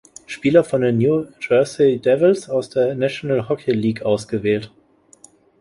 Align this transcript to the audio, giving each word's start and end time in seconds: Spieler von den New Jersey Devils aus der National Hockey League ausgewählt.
Spieler 0.25 0.63
von 0.63 0.81
den 0.81 0.97
New 0.97 1.27
Jersey 1.47 1.99
Devils 1.99 2.49
aus 2.49 2.71
der 2.71 2.95
National 2.95 3.47
Hockey 3.49 3.71
League 3.71 4.01
ausgewählt. 4.01 4.71